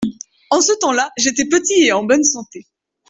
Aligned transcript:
En 0.49 0.61
ce 0.61 0.73
temps-là 0.81 1.11
j’étais 1.15 1.45
petit 1.47 1.83
et 1.83 1.91
en 1.91 2.03
bonne 2.03 2.23
santé. 2.23 2.65